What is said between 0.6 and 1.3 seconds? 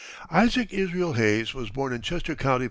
Israel